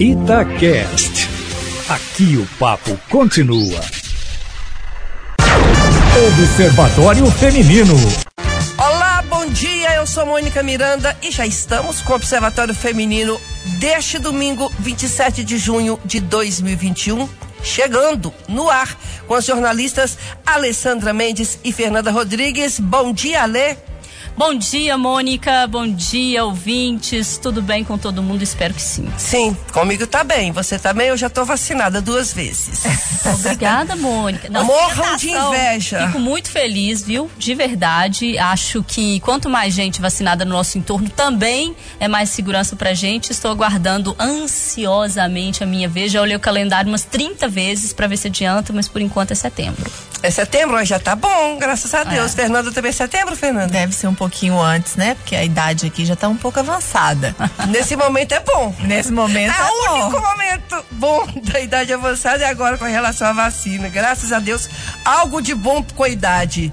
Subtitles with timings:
[0.00, 1.28] Itacast.
[1.88, 3.80] Aqui o papo continua.
[6.28, 7.96] Observatório Feminino.
[8.78, 9.96] Olá, bom dia.
[9.96, 13.40] Eu sou Mônica Miranda e já estamos com o Observatório Feminino
[13.80, 17.28] deste domingo, 27 de junho de 2021
[17.60, 18.96] chegando no ar
[19.26, 22.78] com as jornalistas Alessandra Mendes e Fernanda Rodrigues.
[22.78, 23.76] Bom dia, Alê.
[24.38, 25.66] Bom dia, Mônica.
[25.66, 27.38] Bom dia, ouvintes.
[27.38, 28.40] Tudo bem com todo mundo?
[28.40, 29.10] Espero que sim.
[29.18, 30.52] Sim, comigo tá bem.
[30.52, 31.08] Você também?
[31.08, 32.84] Tá eu já tô vacinada duas vezes.
[33.34, 34.48] Obrigada, Mônica.
[34.48, 36.06] Não, Morram de inveja.
[36.06, 37.28] Fico muito feliz, viu?
[37.36, 38.38] De verdade.
[38.38, 43.32] Acho que quanto mais gente vacinada no nosso entorno, também é mais segurança pra gente.
[43.32, 46.12] Estou aguardando ansiosamente a minha vez.
[46.12, 49.34] Já olhei o calendário umas 30 vezes para ver se adianta, mas por enquanto é
[49.34, 49.90] setembro.
[50.20, 52.32] É setembro, já tá bom, graças a Deus.
[52.32, 52.36] É.
[52.36, 53.68] Fernanda também é setembro, Fernanda?
[53.68, 55.14] Deve ser um pouquinho antes, né?
[55.14, 57.34] Porque a idade aqui já tá um pouco avançada.
[57.68, 58.74] Nesse momento é bom.
[58.80, 63.28] Nesse momento é, é o único momento bom da idade avançada e agora com relação
[63.28, 63.88] à vacina.
[63.88, 64.68] Graças a Deus,
[65.04, 66.72] algo de bom com a idade.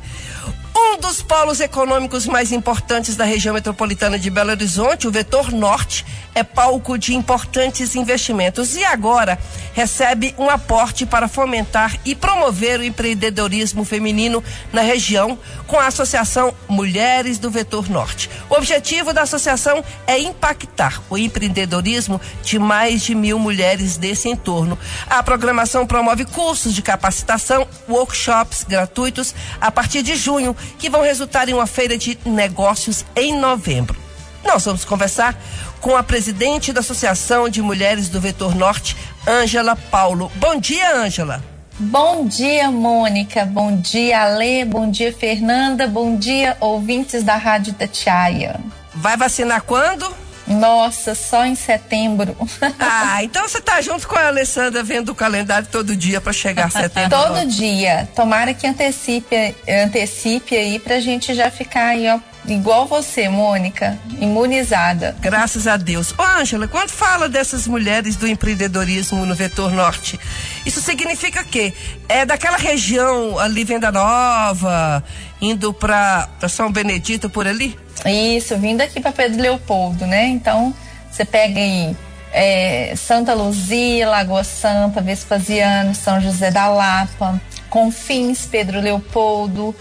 [0.77, 6.05] Um dos polos econômicos mais importantes da região metropolitana de Belo Horizonte, o Vetor Norte,
[6.35, 9.39] é palco de importantes investimentos e agora
[9.73, 16.53] recebe um aporte para fomentar e promover o empreendedorismo feminino na região com a Associação
[16.67, 18.29] Mulheres do Vetor Norte.
[18.49, 24.77] O objetivo da associação é impactar o empreendedorismo de mais de mil mulheres desse entorno.
[25.09, 31.47] A programação promove cursos de capacitação, workshops gratuitos a partir de junho que vão resultar
[31.47, 34.04] em uma feira de negócios em novembro.
[34.45, 35.35] Nós vamos conversar
[35.81, 38.95] com a presidente da Associação de Mulheres do Vetor Norte,
[39.27, 40.31] Ângela Paulo.
[40.35, 41.43] Bom dia, Ângela.
[41.77, 43.43] Bom dia, Mônica.
[43.45, 44.63] Bom dia, Alê.
[44.63, 45.87] Bom dia, Fernanda.
[45.87, 48.59] Bom dia, ouvintes da Rádio Tatiaia.
[48.93, 50.09] Vai vacinar quando?
[50.47, 52.35] Nossa, só em setembro.
[52.79, 56.65] Ah, então você tá junto com a Alessandra vendo o calendário todo dia para chegar
[56.65, 57.09] a setembro.
[57.09, 58.07] todo dia.
[58.15, 65.15] Tomara que antecipe, antecipe aí pra gente já ficar aí, ó, igual você, Mônica, imunizada.
[65.19, 66.13] Graças a Deus.
[66.17, 70.19] Ô, Ângela, quando fala dessas mulheres do empreendedorismo no Vetor Norte,
[70.65, 71.73] isso significa que
[72.07, 75.03] é daquela região ali, Venda Nova,
[75.41, 77.77] indo para São Benedito por ali?
[78.05, 80.27] Isso, vindo aqui para Pedro Leopoldo, né?
[80.27, 80.73] Então,
[81.11, 81.95] você pega aí
[82.31, 87.39] é, Santa Luzia, Lagoa Santa, Vespasiano, São José da Lapa,
[87.69, 89.73] Confins, Pedro Leopoldo,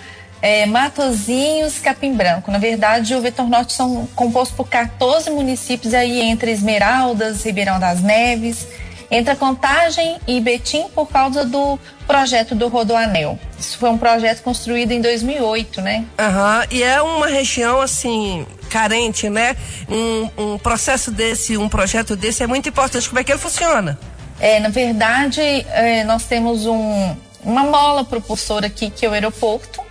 [0.45, 2.51] é, Matozinhos, Capim Branco.
[2.51, 8.03] Na verdade, o Vetor Norte são compostos por 14 municípios aí entre Esmeraldas, Ribeirão das
[8.03, 8.67] Neves,
[9.11, 13.39] entre Contagem e Betim por causa do projeto do Rodoanel.
[13.59, 16.05] Isso foi um projeto construído em 2008, né?
[16.19, 16.67] Aham, uhum.
[16.71, 19.57] e é uma região assim carente, né?
[19.89, 23.09] Um, um processo desse, um projeto desse é muito importante.
[23.09, 23.99] Como é que ele funciona?
[24.39, 29.84] É, na verdade, é, nós temos um, uma mola propulsora aqui que é o aeroporto.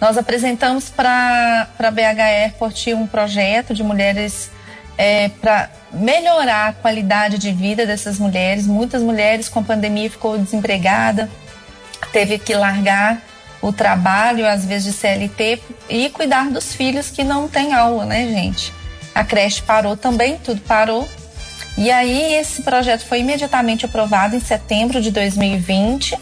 [0.00, 4.50] Nós apresentamos para a BH Airport um projeto de mulheres
[4.96, 8.66] é, para melhorar a qualidade de vida dessas mulheres.
[8.66, 11.28] Muitas mulheres com pandemia ficou desempregada,
[12.12, 13.20] teve que largar
[13.60, 18.26] o trabalho, às vezes de CLT, e cuidar dos filhos que não têm aula, né,
[18.26, 18.72] gente?
[19.14, 21.06] A creche parou também, tudo parou.
[21.76, 26.18] E aí esse projeto foi imediatamente aprovado em setembro de 2020.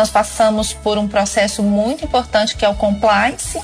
[0.00, 3.60] Nós passamos por um processo muito importante que é o compliance,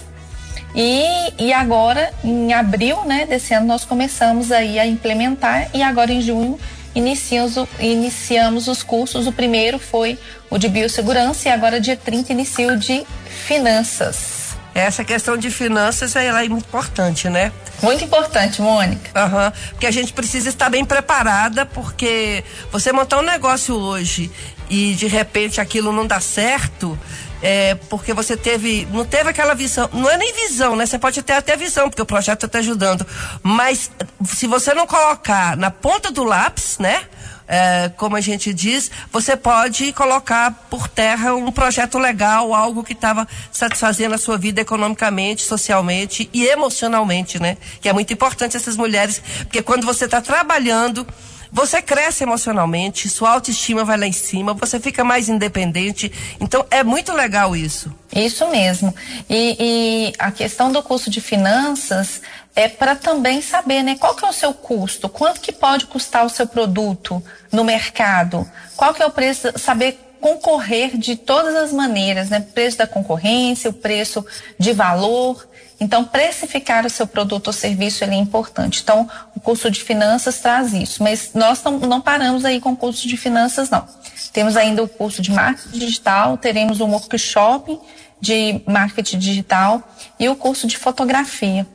[0.75, 6.13] e, e agora, em abril né, desse ano, nós começamos aí a implementar e agora
[6.13, 6.61] em junho
[6.95, 9.27] iniciamos, iniciamos os cursos.
[9.27, 10.19] O primeiro foi
[10.51, 14.46] o de biossegurança e agora dia 30 inicia o de finanças.
[14.77, 17.51] Essa questão de finanças ela é muito importante, né?
[17.83, 19.11] Muito importante, Mônica.
[19.19, 24.31] Uhum, porque a gente precisa estar bem preparada, porque você montar um negócio hoje
[24.69, 26.99] e de repente aquilo não dá certo,
[27.43, 30.85] é, porque você teve, não teve aquela visão, não é nem visão, né?
[30.85, 33.07] Você pode ter até visão, porque o projeto está ajudando,
[33.43, 33.91] mas
[34.27, 37.07] se você não colocar na ponta do lápis, né?
[37.49, 42.93] É, como a gente diz, você pode colocar por terra um projeto legal, algo que
[42.93, 47.57] estava satisfazendo a sua vida economicamente, socialmente e emocionalmente, né?
[47.81, 51.07] Que é muito importante essas mulheres, porque quando você está trabalhando
[51.51, 56.13] você cresce emocionalmente, sua autoestima vai lá em cima, você fica mais independente.
[56.41, 57.93] Então é muito legal isso.
[58.15, 58.95] Isso mesmo.
[59.29, 62.21] E, e a questão do curso de finanças
[62.55, 66.25] é para também saber, né, qual que é o seu custo, quanto que pode custar
[66.25, 67.23] o seu produto
[67.53, 72.41] no mercado, qual que é o preço, saber concorrer de todas as maneiras, né?
[72.41, 74.25] Preço da concorrência, o preço
[74.59, 75.47] de valor.
[75.79, 78.81] Então, precificar o seu produto ou serviço é importante.
[78.83, 81.03] Então, o curso de finanças traz isso.
[81.03, 83.87] Mas nós não, não paramos aí com o curso de finanças, não.
[84.33, 87.79] Temos ainda o curso de marketing digital, teremos um workshop
[88.21, 89.83] de marketing digital
[90.19, 91.67] e o curso de fotografia,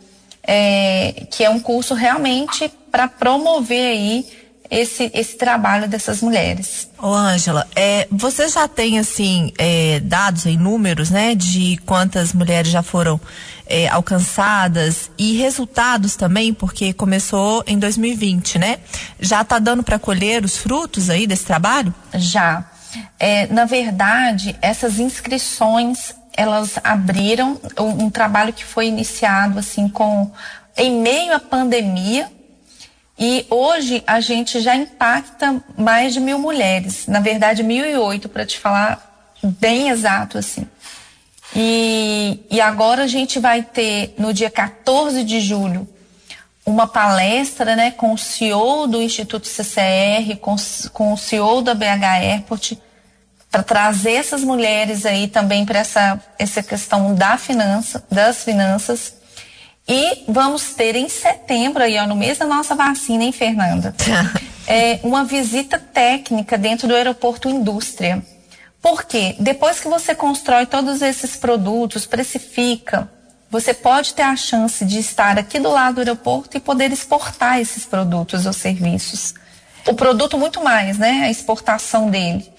[0.43, 4.25] é, que é um curso realmente para promover aí
[4.69, 6.89] esse, esse trabalho dessas mulheres.
[6.97, 12.71] Ô, Ângela, é, você já tem, assim, é, dados em números, né, de quantas mulheres
[12.71, 13.19] já foram
[13.71, 18.79] é, alcançadas e resultados também, porque começou em 2020, né?
[19.17, 21.95] Já está dando para colher os frutos aí desse trabalho?
[22.13, 22.65] Já.
[23.17, 30.31] É, na verdade, essas inscrições elas abriram um, um, trabalho que foi iniciado assim com
[30.77, 32.31] em meio à pandemia
[33.19, 38.29] e hoje a gente já impacta mais de mil mulheres, na verdade mil e oito
[38.29, 40.65] para te falar bem exato assim.
[41.55, 45.87] E, e agora a gente vai ter no dia 14 de julho
[46.65, 50.55] uma palestra né, com o CEO do Instituto CCR, com,
[50.93, 52.73] com o CEO da BH Airport,
[53.49, 59.15] para trazer essas mulheres aí também para essa, essa questão da finança, das finanças.
[59.87, 63.93] E vamos ter em setembro, aí, ó, no mês da nossa vacina, hein, Fernanda?
[64.67, 68.23] é, uma visita técnica dentro do aeroporto Indústria.
[68.81, 73.09] Porque depois que você constrói todos esses produtos, precifica,
[73.49, 77.59] você pode ter a chance de estar aqui do lado do aeroporto e poder exportar
[77.59, 79.33] esses produtos ou serviços.
[79.85, 81.23] O produto muito mais, né?
[81.25, 82.51] A exportação dele.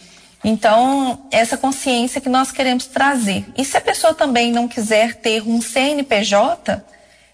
[0.45, 3.47] Então, essa consciência que nós queremos trazer.
[3.57, 6.85] E se a pessoa também não quiser ter um CNPJ,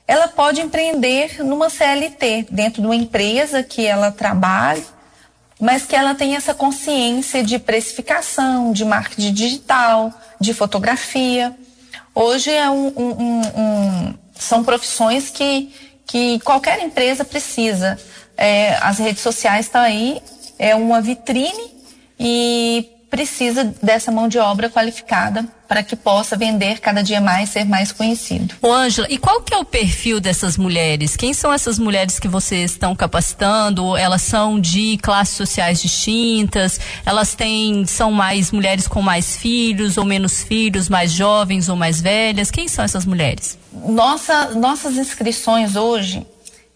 [0.07, 4.85] ela pode empreender numa CLT, dentro de uma empresa que ela trabalhe,
[5.61, 11.55] mas que ela tenha essa consciência de precificação, de marketing digital, de fotografia.
[12.15, 15.73] Hoje é um, um, um, são profissões que,
[16.07, 17.99] que qualquer empresa precisa.
[18.37, 20.23] É, as redes sociais estão aí,
[20.59, 21.75] é uma vitrine
[22.19, 27.65] e precisa dessa mão de obra qualificada para que possa vender cada dia mais, ser
[27.65, 28.55] mais conhecido.
[28.63, 31.15] Ô Ângela, e qual que é o perfil dessas mulheres?
[31.17, 33.97] Quem são essas mulheres que vocês estão capacitando?
[33.97, 36.81] Elas são de classes sociais distintas?
[37.05, 42.01] Elas têm, são mais mulheres com mais filhos ou menos filhos, mais jovens ou mais
[42.01, 42.51] velhas?
[42.51, 43.59] Quem são essas mulheres?
[43.73, 46.27] Nossa, nossas inscrições hoje,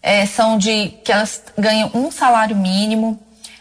[0.00, 3.18] é, é, são de que elas ganham um salário mínimo,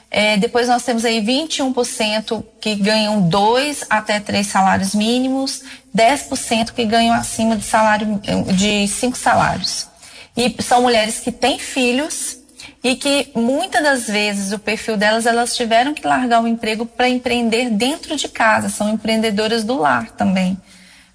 [0.09, 5.63] é, depois nós temos aí 21% que ganham dois até três salários mínimos,
[5.95, 8.21] 10% que ganham acima de salário
[8.55, 9.87] de cinco salários.
[10.35, 12.37] E são mulheres que têm filhos
[12.83, 17.09] e que muitas das vezes o perfil delas elas tiveram que largar o emprego para
[17.09, 20.57] empreender dentro de casa, são empreendedoras do lar também,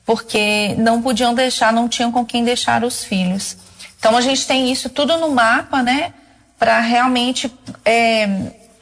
[0.04, 3.56] porque não podiam deixar, não tinham com quem deixar os filhos.
[3.98, 6.12] Então a gente tem isso tudo no mapa, né,
[6.58, 7.50] para realmente
[7.84, 8.28] é,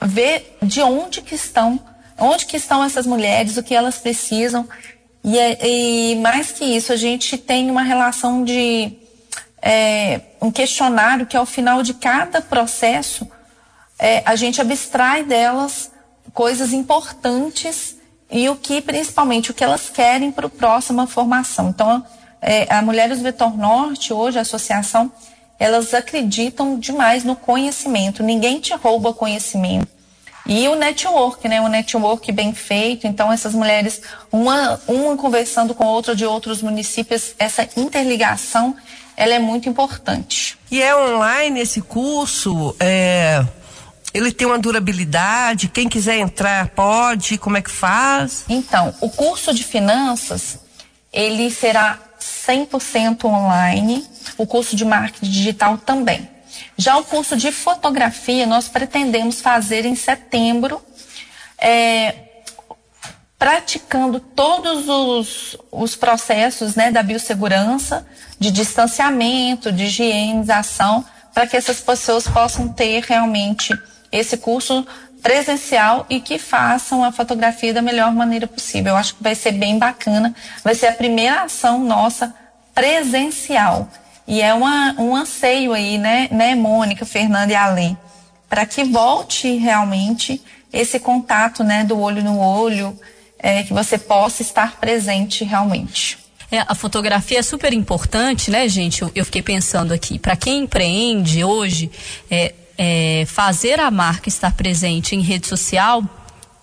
[0.00, 1.79] ver de onde que estão,
[2.19, 4.69] onde que estão essas mulheres, o que elas precisam.
[5.23, 8.97] E, é, e mais que isso, a gente tem uma relação de
[9.61, 13.28] é, um questionário que ao final de cada processo
[13.99, 15.90] é, a gente abstrai delas
[16.33, 17.97] coisas importantes
[18.30, 21.69] e o que principalmente o que elas querem para a próxima formação.
[21.69, 22.04] Então,
[22.40, 25.12] é, a Mulheres Vetor Norte, hoje, a associação,
[25.61, 28.23] elas acreditam demais no conhecimento.
[28.23, 29.87] Ninguém te rouba conhecimento.
[30.47, 31.61] E o network, né?
[31.61, 33.07] O network bem feito.
[33.07, 34.00] Então, essas mulheres,
[34.33, 38.75] uma, uma conversando com outra de outros municípios, essa interligação,
[39.14, 40.59] ela é muito importante.
[40.71, 42.75] E é online esse curso?
[42.81, 43.45] É,
[44.14, 45.69] ele tem uma durabilidade?
[45.69, 47.37] Quem quiser entrar pode?
[47.37, 48.45] Como é que faz?
[48.49, 50.59] Então, o curso de finanças,
[51.12, 56.28] ele será 100% online, o curso de marketing digital também.
[56.76, 60.82] Já o curso de fotografia nós pretendemos fazer em setembro,
[61.58, 62.14] é,
[63.38, 68.06] praticando todos os, os processos né, da biossegurança,
[68.38, 73.72] de distanciamento, de higienização, para que essas pessoas possam ter realmente
[74.10, 74.87] esse curso
[75.22, 78.92] presencial e que façam a fotografia da melhor maneira possível.
[78.92, 80.34] Eu acho que vai ser bem bacana,
[80.64, 82.34] vai ser a primeira ação nossa
[82.75, 83.88] presencial.
[84.30, 87.96] E é uma, um anseio aí, né, né, Mônica, Fernanda e Ale,
[88.49, 90.40] para que volte realmente
[90.72, 92.96] esse contato, né, do olho no olho,
[93.40, 96.16] é, que você possa estar presente realmente.
[96.49, 99.02] É, a fotografia é super importante, né, gente?
[99.02, 100.16] Eu, eu fiquei pensando aqui.
[100.16, 101.90] Para quem empreende hoje,
[102.30, 106.04] é, é, fazer a marca estar presente em rede social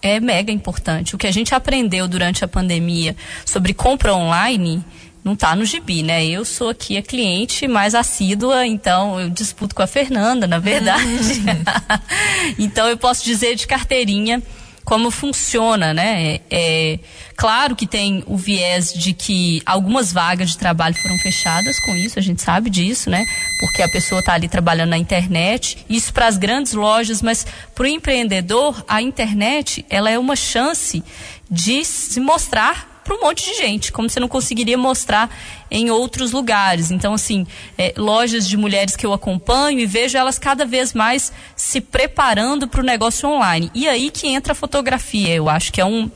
[0.02, 1.16] é mega importante.
[1.16, 3.14] O que a gente aprendeu durante a pandemia
[3.46, 4.86] sobre compra online
[5.28, 6.26] não está no gibi, né?
[6.26, 11.44] Eu sou aqui a cliente mais assídua, então eu disputo com a Fernanda, na verdade.
[12.58, 14.42] então eu posso dizer de carteirinha
[14.86, 16.36] como funciona, né?
[16.36, 17.00] É, é,
[17.36, 22.18] claro que tem o viés de que algumas vagas de trabalho foram fechadas com isso,
[22.18, 23.26] a gente sabe disso, né?
[23.60, 27.84] Porque a pessoa está ali trabalhando na internet, isso para as grandes lojas, mas para
[27.84, 31.04] o empreendedor, a internet ela é uma chance
[31.52, 35.34] de se mostrar para um monte de gente, como você não conseguiria mostrar
[35.72, 36.92] em outros lugares.
[36.92, 37.48] Então, assim,
[37.78, 42.68] é, lojas de mulheres que eu acompanho e vejo elas cada vez mais se preparando
[42.68, 43.72] para o negócio online.
[43.74, 45.34] E aí que entra a fotografia.
[45.34, 46.12] Eu acho que é um,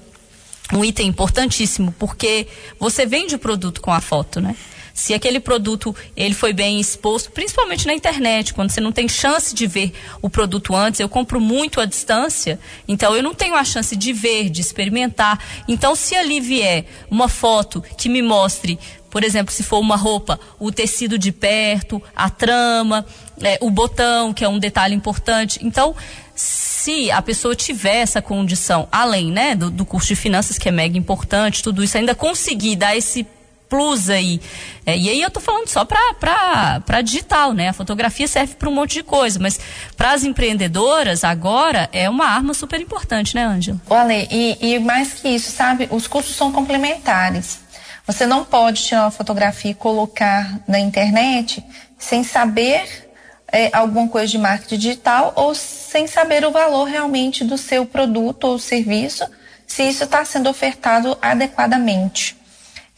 [0.73, 2.45] um item importantíssimo, porque
[2.77, 4.53] você vende o produto com a foto, né?
[4.93, 9.53] Se aquele produto ele foi bem exposto, principalmente na internet, quando você não tem chance
[9.53, 13.63] de ver o produto antes, eu compro muito à distância, então eu não tenho a
[13.63, 15.43] chance de ver, de experimentar.
[15.67, 18.77] Então, se ali vier uma foto que me mostre,
[19.09, 23.05] por exemplo, se for uma roupa, o tecido de perto, a trama,
[23.41, 25.59] é, o botão, que é um detalhe importante.
[25.61, 25.93] Então,
[26.33, 30.71] se a pessoa tiver essa condição, além né, do, do curso de finanças, que é
[30.71, 33.27] mega importante, tudo isso, ainda conseguir dar esse
[33.71, 34.41] plus aí.
[34.85, 37.69] É, e aí eu tô falando só para digital, né?
[37.69, 39.57] A fotografia serve para um monte de coisa, mas
[39.95, 43.79] para as empreendedoras agora é uma arma super importante, né, Ângela?
[43.89, 45.87] Olha, e, e mais que isso, sabe?
[45.89, 47.61] Os cursos são complementares.
[48.05, 51.63] Você não pode tirar uma fotografia e colocar na internet
[51.97, 53.09] sem saber
[53.49, 58.45] é, alguma coisa de marketing digital ou sem saber o valor realmente do seu produto
[58.45, 59.25] ou serviço,
[59.65, 62.40] se isso está sendo ofertado adequadamente.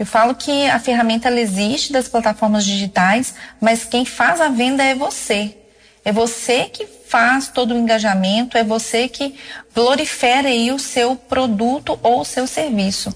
[0.04, 4.94] Eu falo que a ferramenta existe das plataformas digitais, mas quem faz a venda é
[4.94, 5.56] você.
[6.04, 9.34] É você que faz todo o engajamento, é você que
[9.74, 13.16] glorifera aí o seu produto ou o seu serviço.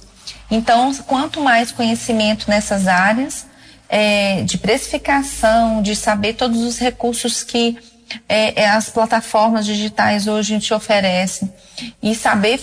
[0.50, 3.46] Então, quanto mais conhecimento nessas áreas
[3.89, 7.77] é, de precificação, de saber todos os recursos que
[8.29, 11.53] é, é as plataformas digitais hoje te oferecem
[12.01, 12.62] e saber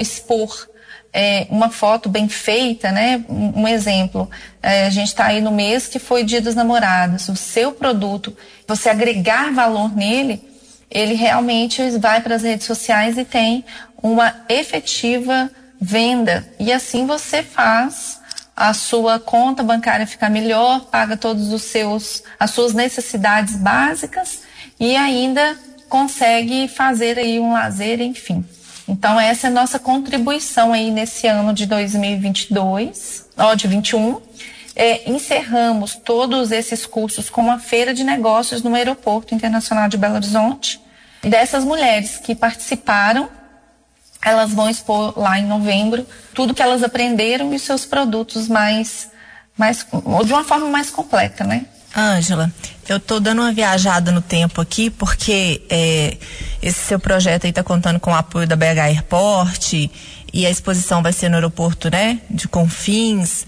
[0.00, 0.71] expor
[1.12, 3.24] é, uma foto bem feita, né?
[3.28, 4.30] Um, um exemplo,
[4.62, 7.28] é, a gente está aí no mês que foi Dia dos Namorados.
[7.28, 10.42] O seu produto, você agregar valor nele,
[10.90, 13.64] ele realmente vai para as redes sociais e tem
[14.02, 15.50] uma efetiva
[15.80, 16.48] venda.
[16.58, 18.20] E assim você faz
[18.54, 24.42] a sua conta bancária ficar melhor, paga todos os seus as suas necessidades básicas
[24.78, 25.56] e ainda
[25.88, 28.44] consegue fazer aí um lazer, enfim.
[28.92, 34.20] Então, essa é a nossa contribuição aí nesse ano de 2022, ó, de 21.
[34.76, 40.16] É, encerramos todos esses cursos com uma feira de negócios no Aeroporto Internacional de Belo
[40.16, 40.78] Horizonte.
[41.22, 43.30] Dessas mulheres que participaram,
[44.22, 49.10] elas vão expor lá em novembro tudo que elas aprenderam e seus produtos mais,
[49.56, 49.86] mais
[50.26, 51.64] de uma forma mais completa, né?
[51.96, 52.52] Ângela,
[52.88, 56.16] eu tô dando uma viajada no tempo aqui, porque é,
[56.62, 59.72] esse seu projeto aí está contando com o apoio da BH Airport
[60.32, 63.46] e a exposição vai ser no aeroporto, né, de Confins.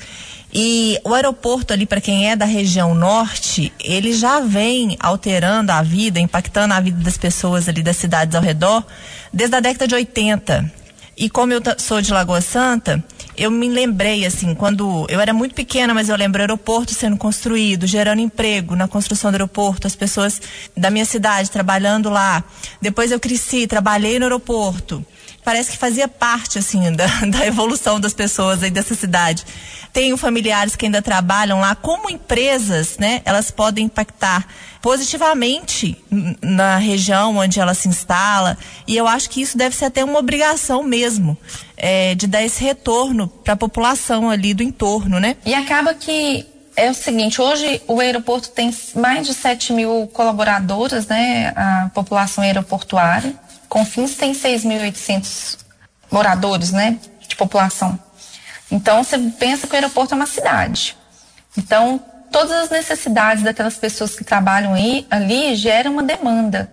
[0.52, 5.82] E o aeroporto ali, para quem é da região norte, ele já vem alterando a
[5.82, 8.84] vida, impactando a vida das pessoas ali das cidades ao redor,
[9.32, 10.72] desde a década de 80.
[11.16, 13.02] E como eu sou de Lagoa Santa,
[13.36, 17.16] eu me lembrei, assim, quando eu era muito pequena, mas eu lembro o aeroporto sendo
[17.16, 20.40] construído, gerando emprego na construção do aeroporto, as pessoas
[20.76, 22.44] da minha cidade trabalhando lá.
[22.80, 25.04] Depois eu cresci, trabalhei no aeroporto.
[25.44, 29.44] Parece que fazia parte, assim, da, da evolução das pessoas aí dessa cidade.
[29.92, 31.74] Tenho familiares que ainda trabalham lá.
[31.76, 34.46] Como empresas, né, elas podem impactar
[34.82, 35.96] positivamente
[36.42, 38.58] na região onde ela se instala.
[38.86, 41.38] E eu acho que isso deve ser até uma obrigação mesmo
[41.76, 45.36] é, de dar esse retorno para a população ali do entorno, né?
[45.46, 46.46] E acaba que
[46.76, 51.52] é o seguinte, hoje o aeroporto tem mais de 7 mil colaboradoras, né?
[51.54, 53.34] A população aeroportuária.
[53.74, 55.58] Confins tem 6.800
[56.08, 56.96] moradores, né?
[57.26, 57.98] De população.
[58.70, 60.96] Então, você pensa que o aeroporto é uma cidade.
[61.58, 62.00] Então,
[62.30, 66.70] todas as necessidades daquelas pessoas que trabalham aí, ali geram uma demanda.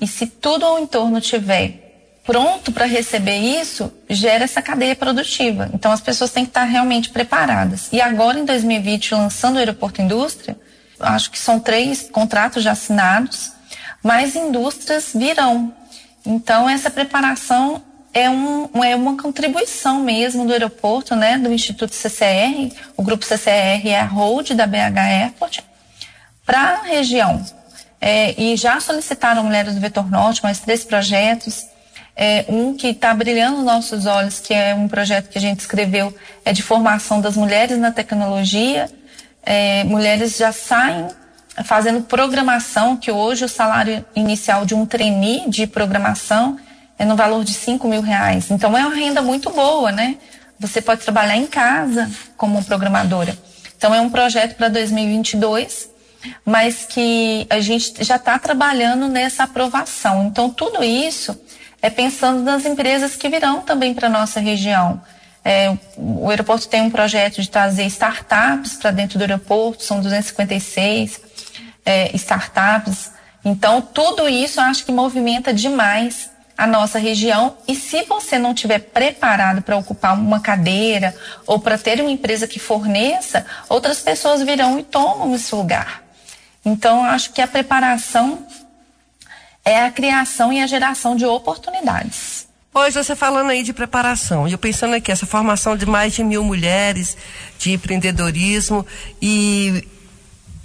[0.00, 5.68] E se tudo ao entorno tiver pronto para receber isso, gera essa cadeia produtiva.
[5.74, 7.88] Então as pessoas têm que estar realmente preparadas.
[7.92, 10.58] E agora, em 2020, lançando o Aeroporto Indústria,
[10.98, 13.52] acho que são três contratos já assinados,
[14.02, 15.74] mais indústrias virão.
[16.30, 17.82] Então, essa preparação
[18.12, 23.88] é, um, é uma contribuição mesmo do aeroporto, né, do Instituto CCR, o grupo CCR
[23.88, 25.60] é a hold da BH Airport,
[26.44, 27.42] para a região.
[27.98, 31.66] É, e já solicitaram Mulheres do Vetor Norte mais três projetos.
[32.14, 35.60] É, um que está brilhando nos nossos olhos, que é um projeto que a gente
[35.60, 38.90] escreveu, é de formação das mulheres na tecnologia.
[39.42, 41.08] É, mulheres já saem
[41.64, 46.58] fazendo programação, que hoje o salário inicial de um trainee de programação
[46.98, 48.50] é no valor de 5 mil reais.
[48.50, 50.16] Então é uma renda muito boa, né?
[50.58, 53.36] Você pode trabalhar em casa como programadora.
[53.76, 55.88] Então é um projeto para 2022,
[56.44, 60.26] mas que a gente já está trabalhando nessa aprovação.
[60.26, 61.38] Então tudo isso
[61.80, 65.00] é pensando nas empresas que virão também para nossa região.
[65.44, 71.27] É, o aeroporto tem um projeto de trazer startups para dentro do aeroporto, são 256
[71.88, 73.10] é, startups.
[73.42, 77.56] Então, tudo isso eu acho que movimenta demais a nossa região.
[77.66, 81.14] E se você não estiver preparado para ocupar uma cadeira
[81.46, 86.02] ou para ter uma empresa que forneça, outras pessoas virão e tomam esse lugar.
[86.62, 88.46] Então, eu acho que a preparação
[89.64, 92.46] é a criação e a geração de oportunidades.
[92.70, 96.22] Pois você falando aí de preparação, e eu pensando aqui, essa formação de mais de
[96.22, 97.16] mil mulheres
[97.58, 98.86] de empreendedorismo
[99.22, 99.88] e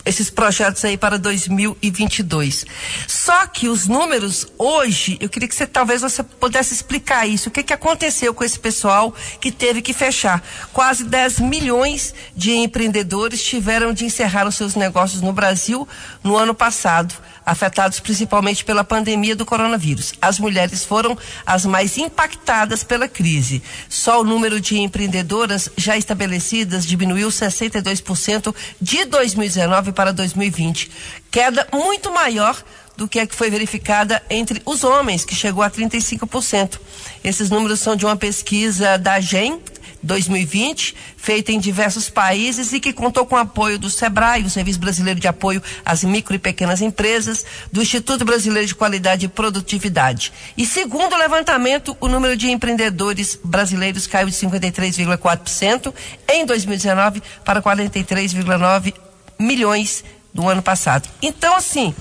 [0.06, 2.66] esses projetos aí para 2022.
[3.08, 7.50] Só que os números hoje, eu queria que você talvez você pudesse explicar isso.
[7.50, 10.44] O que, que aconteceu com esse pessoal que teve que fechar?
[10.72, 15.88] Quase 10 milhões de empreendedores tiveram de encerrar os seus negócios no Brasil
[16.24, 20.14] no ano passado afetados principalmente pela pandemia do coronavírus.
[20.22, 23.62] As mulheres foram as mais impactadas pela crise.
[23.90, 30.92] Só o número de empreendedoras já estabelecidas diminuiu 62% de 2019 para 2020,
[31.32, 32.64] queda muito maior
[32.96, 36.80] do que a que foi verificada entre os homens, que chegou a 35%.
[37.24, 39.60] Esses números são de uma pesquisa da GEM,
[40.04, 44.80] 2020, feita em diversos países e que contou com o apoio do SEBRAE, o Serviço
[44.80, 50.34] Brasileiro de Apoio às Micro e Pequenas Empresas, do Instituto Brasileiro de Qualidade e Produtividade.
[50.58, 55.94] E segundo o levantamento, o número de empreendedores brasileiros caiu de 53,4%
[56.28, 58.94] em 2019 para 43,9
[59.39, 61.08] milhões do ano passado.
[61.22, 61.94] Então, assim,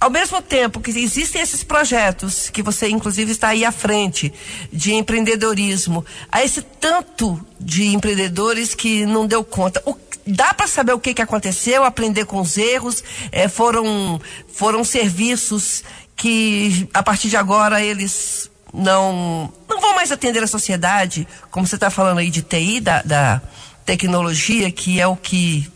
[0.00, 4.32] ao mesmo tempo que existem esses projetos, que você inclusive está aí à frente,
[4.72, 9.82] de empreendedorismo, há esse tanto de empreendedores que não deu conta.
[9.84, 9.94] O,
[10.26, 14.18] dá para saber o que, que aconteceu, aprender com os erros, é, foram,
[14.50, 15.84] foram serviços
[16.16, 21.74] que a partir de agora eles não, não vão mais atender a sociedade, como você
[21.74, 23.42] está falando aí de TI, da, da
[23.84, 25.70] tecnologia, que é o que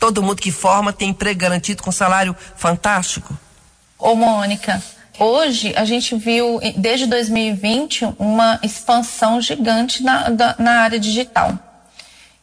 [0.00, 3.36] todo mundo que forma tem emprego garantido com salário fantástico?
[3.98, 4.80] Ô, Mônica,
[5.18, 11.58] hoje a gente viu, desde 2020, uma expansão gigante na, na área digital.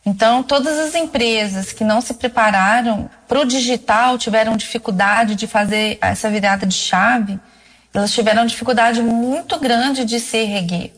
[0.05, 5.97] Então, todas as empresas que não se prepararam para o digital tiveram dificuldade de fazer
[6.01, 7.39] essa virada de chave,
[7.93, 10.93] elas tiveram dificuldade muito grande de se erguer.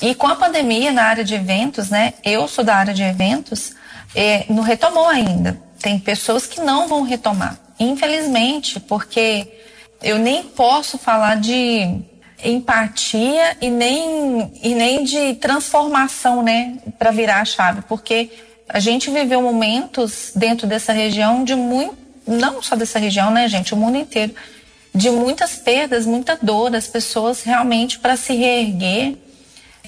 [0.00, 2.14] E com a pandemia na área de eventos, né?
[2.24, 3.72] Eu sou da área de eventos,
[4.14, 5.60] é, não retomou ainda.
[5.80, 9.58] Tem pessoas que não vão retomar, infelizmente, porque
[10.02, 12.02] eu nem posso falar de
[12.44, 18.30] empatia e nem, e nem de transformação, né, para virar a chave, porque
[18.68, 23.74] a gente viveu momentos dentro dessa região de muito, não só dessa região, né, gente,
[23.74, 24.34] o mundo inteiro,
[24.94, 29.16] de muitas perdas, muita dor das pessoas realmente para se reerguer.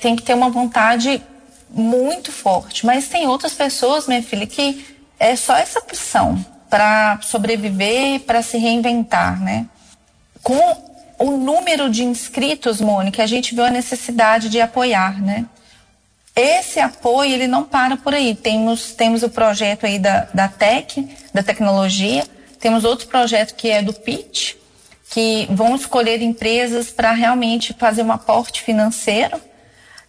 [0.00, 1.22] Tem que ter uma vontade
[1.68, 4.84] muito forte, mas tem outras pessoas, minha filha, que
[5.18, 9.66] é só essa opção para sobreviver, para se reinventar, né?
[10.42, 15.44] Com o número de inscritos, Mônica, a gente viu a necessidade de apoiar, né?
[16.34, 18.34] Esse apoio, ele não para por aí.
[18.34, 22.24] Temos, temos o projeto aí da, da TEC, da tecnologia,
[22.58, 24.56] temos outro projeto que é do PIT,
[25.10, 29.40] que vão escolher empresas para realmente fazer um aporte financeiro,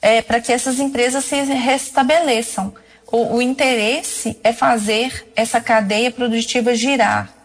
[0.02, 2.74] é, para que essas empresas se restabeleçam.
[3.12, 7.41] O, o interesse é fazer essa cadeia produtiva girar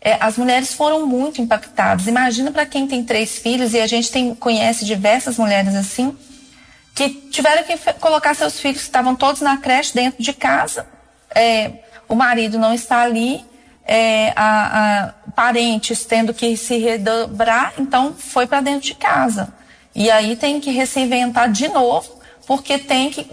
[0.00, 2.06] é, as mulheres foram muito impactadas.
[2.06, 6.16] Imagina para quem tem três filhos, e a gente tem, conhece diversas mulheres assim,
[6.94, 10.86] que tiveram que colocar seus filhos que estavam todos na creche dentro de casa.
[11.34, 11.72] É,
[12.08, 13.44] o marido não está ali,
[13.84, 19.52] é, a, a, parentes tendo que se redobrar, então foi para dentro de casa.
[19.94, 23.26] E aí tem que se reinventar de novo, porque tem que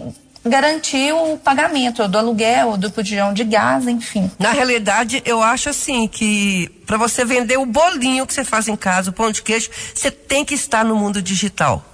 [0.46, 4.30] garantir o pagamento do aluguel, do pudião de gás, enfim.
[4.38, 8.76] Na realidade, eu acho assim que para você vender o bolinho que você faz em
[8.76, 11.84] casa, o pão de queijo, você tem que estar no mundo digital.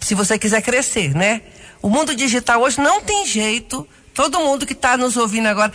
[0.00, 1.42] Se você quiser crescer, né?
[1.80, 3.86] O mundo digital hoje não tem jeito.
[4.14, 5.72] Todo mundo que está nos ouvindo agora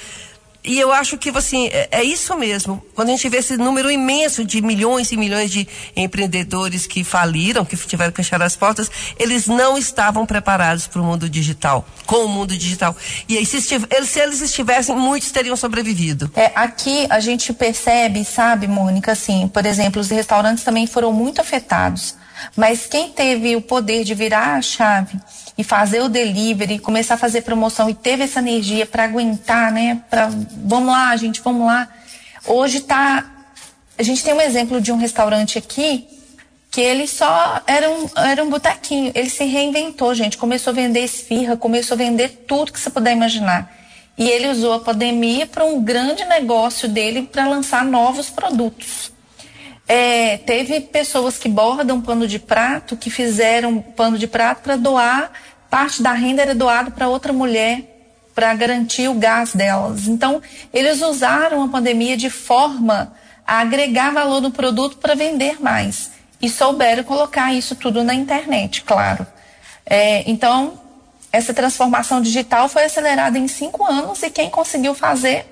[0.64, 2.84] e eu acho que assim, é, é, isso mesmo.
[2.94, 7.64] Quando a gente vê esse número imenso de milhões e milhões de empreendedores que faliram,
[7.64, 12.26] que tiveram que fechar as portas, eles não estavam preparados para o mundo digital, com
[12.26, 12.96] o mundo digital.
[13.28, 16.30] E aí, se, eles, se eles estivessem, muitos teriam sobrevivido.
[16.36, 21.40] É, aqui a gente percebe, sabe, Mônica, assim, por exemplo, os restaurantes também foram muito
[21.40, 22.19] afetados.
[22.56, 25.20] Mas quem teve o poder de virar a chave
[25.58, 30.02] e fazer o delivery, começar a fazer promoção e teve essa energia para aguentar, né?
[30.10, 30.30] Para
[30.64, 31.88] vamos lá, gente, vamos lá.
[32.46, 33.26] Hoje tá
[33.98, 36.08] a gente tem um exemplo de um restaurante aqui
[36.72, 39.12] que ele só era um, era um botequinho.
[39.16, 40.38] Ele se reinventou, gente.
[40.38, 43.70] Começou a vender esfirra, começou a vender tudo que você puder imaginar.
[44.18, 49.12] E ele usou a pandemia para um grande negócio dele para lançar novos produtos.
[49.92, 55.32] É, teve pessoas que bordam pano de prato, que fizeram pano de prato para doar
[55.70, 57.84] parte da renda era doada para outra mulher
[58.34, 60.08] para garantir o gás delas.
[60.08, 60.42] Então,
[60.74, 63.14] eles usaram a pandemia de forma
[63.46, 66.12] a agregar valor no produto para vender mais.
[66.42, 69.28] E souberam colocar isso tudo na internet, claro.
[69.86, 70.80] É, então,
[71.34, 75.46] essa transformação digital foi acelerada em cinco anos e quem conseguiu fazer,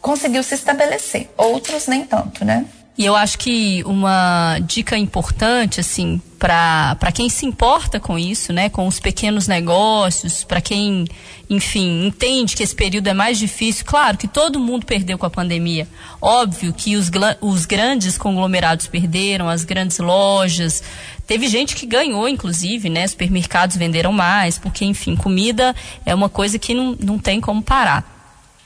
[0.00, 1.30] conseguiu se estabelecer.
[1.36, 2.66] Outros nem tanto, né?
[2.96, 8.68] E eu acho que uma dica importante, assim, para quem se importa com isso, né,
[8.68, 11.06] com os pequenos negócios, para quem,
[11.48, 13.86] enfim, entende que esse período é mais difícil.
[13.86, 15.88] Claro que todo mundo perdeu com a pandemia.
[16.20, 20.82] Óbvio que os, os grandes conglomerados perderam, as grandes lojas.
[21.26, 23.06] Teve gente que ganhou, inclusive, né?
[23.06, 25.74] Supermercados venderam mais, porque, enfim, comida
[26.04, 28.12] é uma coisa que não, não tem como parar.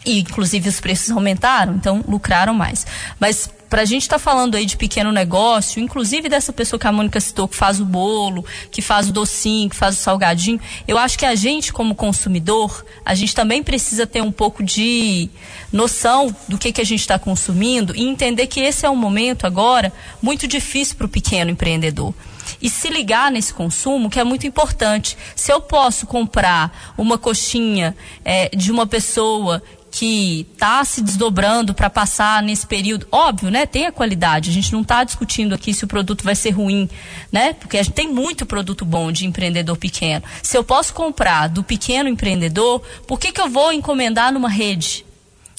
[0.05, 2.87] E, inclusive, os preços aumentaram, então lucraram mais.
[3.21, 6.87] Mas para a gente estar tá falando aí de pequeno negócio, inclusive dessa pessoa que
[6.87, 10.61] a Mônica citou, que faz o bolo, que faz o docinho, que faz o salgadinho,
[10.87, 15.29] eu acho que a gente, como consumidor, a gente também precisa ter um pouco de
[15.73, 19.47] noção do que, que a gente está consumindo e entender que esse é um momento
[19.47, 22.15] agora muito difícil para o pequeno empreendedor
[22.61, 25.17] e se ligar nesse consumo, que é muito importante.
[25.35, 31.89] Se eu posso comprar uma coxinha é, de uma pessoa que está se desdobrando para
[31.89, 33.67] passar nesse período, óbvio, né?
[33.67, 34.51] Tem a qualidade.
[34.51, 36.89] A gente não está discutindo aqui se o produto vai ser ruim,
[37.33, 37.55] né?
[37.55, 40.25] Porque a gente tem muito produto bom de empreendedor pequeno.
[40.43, 45.05] Se eu posso comprar do pequeno empreendedor, por que, que eu vou encomendar numa rede?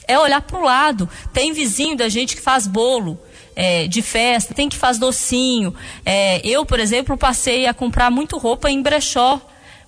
[0.07, 1.09] É olhar para o lado.
[1.33, 3.19] Tem vizinho da gente que faz bolo.
[3.59, 5.73] É, de festa, tem que faz docinho.
[6.05, 9.41] É, eu, por exemplo, passei a comprar muito roupa em brechó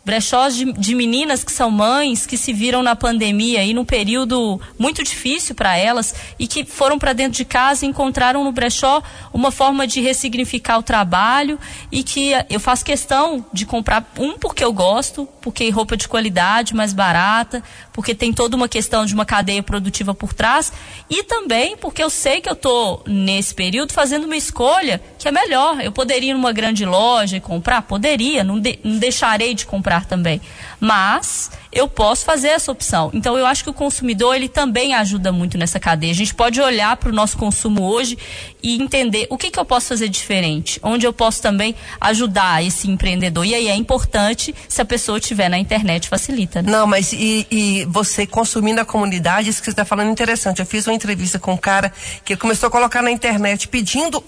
[0.04, 4.60] brechós de, de, meninas que são mães, que se viram na pandemia e num período
[4.78, 9.04] muito difícil para elas e que foram para dentro de casa e encontraram no brechó
[9.34, 11.60] uma forma de ressignificar o trabalho
[11.92, 16.76] e que eu faço questão de comprar um porque eu gosto, porque roupa de qualidade,
[16.76, 17.64] mais barata,
[18.00, 20.72] porque tem toda uma questão de uma cadeia produtiva por trás
[21.10, 25.32] e também porque eu sei que eu estou nesse período fazendo uma escolha que é
[25.32, 25.82] melhor.
[25.82, 29.90] Eu poderia ir numa grande loja e comprar, poderia, não, de, não deixarei de comprar
[29.90, 30.40] comprar também.
[30.80, 33.12] Mas eu posso fazer essa opção.
[33.14, 36.12] Então eu acho que o consumidor ele também ajuda muito nessa cadeia.
[36.12, 38.18] A gente pode olhar para o nosso consumo hoje
[38.62, 42.90] e entender o que, que eu posso fazer diferente, onde eu posso também ajudar esse
[42.90, 43.46] empreendedor.
[43.46, 46.62] E aí é importante se a pessoa estiver na internet facilita.
[46.62, 46.72] Né?
[46.72, 50.60] Não, mas e, e você consumindo a comunidade, isso que você está falando é interessante.
[50.60, 51.94] Eu fiz uma entrevista com um cara
[52.26, 54.24] que começou a colocar na internet pedindo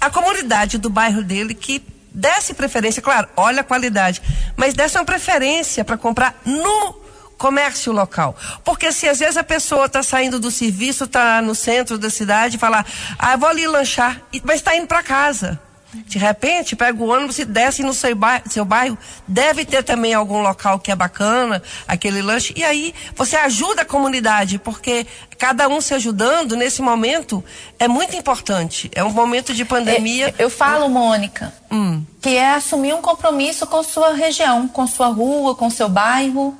[0.00, 1.82] a comunidade do bairro dele que
[2.14, 4.22] desse preferência, claro, olha a qualidade,
[4.56, 7.00] mas desse uma preferência para comprar no
[7.38, 8.36] comércio local.
[8.64, 12.56] Porque se às vezes a pessoa está saindo do serviço, está no centro da cidade
[12.56, 12.84] e fala,
[13.18, 15.60] ah, vou ali lanchar, mas está indo para casa.
[16.06, 18.96] De repente, pega o ônibus e desce no seu bairro, seu bairro.
[19.28, 22.54] Deve ter também algum local que é bacana, aquele lanche.
[22.56, 25.06] E aí você ajuda a comunidade, porque
[25.38, 27.44] cada um se ajudando nesse momento
[27.78, 28.90] é muito importante.
[28.94, 30.34] É um momento de pandemia.
[30.38, 32.02] É, eu falo, Mônica, hum.
[32.22, 36.56] que é assumir um compromisso com sua região, com sua rua, com seu bairro.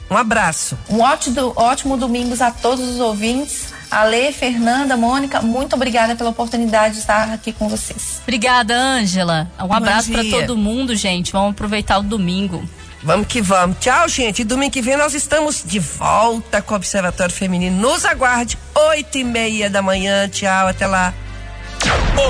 [0.09, 0.77] Um abraço.
[0.89, 3.73] Um ótimo, ótimo domingo a todos os ouvintes.
[3.89, 8.19] Ale, Fernanda, Mônica, muito obrigada pela oportunidade de estar aqui com vocês.
[8.23, 9.49] Obrigada, Ângela.
[9.59, 11.31] Um abraço para todo mundo, gente.
[11.31, 12.67] Vamos aproveitar o domingo.
[13.05, 13.77] Vamos que vamos.
[13.79, 14.43] Tchau, gente.
[14.43, 17.79] Domingo que vem nós estamos de volta com o Observatório Feminino.
[17.79, 20.27] Nos aguarde, oito e meia da manhã.
[20.27, 21.13] Tchau, até lá.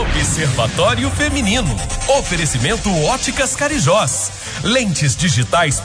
[0.02, 1.74] Observatório Feminino.
[2.20, 4.32] Oferecimento Óticas Carijós.
[4.64, 5.80] Lentes digitais